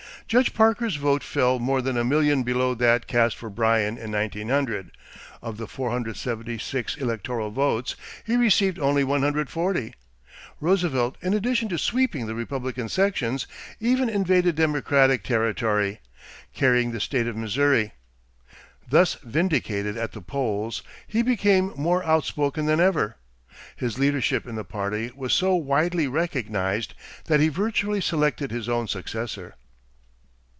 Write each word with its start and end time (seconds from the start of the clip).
Judge 0.27 0.53
Parker's 0.53 0.95
vote 0.95 1.23
fell 1.23 1.59
more 1.59 1.81
than 1.81 1.97
a 1.97 2.05
million 2.05 2.43
below 2.43 2.73
that 2.75 3.05
cast 3.05 3.35
for 3.35 3.49
Bryan 3.49 3.97
in 3.97 4.13
1900; 4.13 4.95
of 5.41 5.57
the 5.57 5.67
476 5.67 6.95
electoral 6.95 7.51
votes 7.51 7.97
he 8.23 8.37
received 8.37 8.79
only 8.79 9.03
140. 9.03 9.93
Roosevelt, 10.61 11.17
in 11.19 11.33
addition 11.33 11.67
to 11.67 11.77
sweeping 11.77 12.27
the 12.27 12.33
Republican 12.35 12.87
sections, 12.87 13.45
even 13.81 14.07
invaded 14.07 14.55
Democratic 14.55 15.21
territory, 15.25 15.99
carrying 16.53 16.91
the 16.93 17.01
state 17.01 17.27
of 17.27 17.35
Missouri. 17.35 17.91
Thus 18.89 19.15
vindicated 19.15 19.97
at 19.97 20.13
the 20.13 20.21
polls, 20.21 20.81
he 21.07 21.23
became 21.23 21.73
more 21.75 22.05
outspoken 22.05 22.67
than 22.67 22.79
ever. 22.79 23.17
His 23.75 23.99
leadership 23.99 24.47
in 24.47 24.55
the 24.55 24.63
party 24.63 25.11
was 25.13 25.33
so 25.33 25.55
widely 25.55 26.07
recognized 26.07 26.93
that 27.25 27.41
he 27.41 27.49
virtually 27.49 27.99
selected 27.99 28.49
his 28.51 28.69
own 28.69 28.87
successor. 28.87 29.55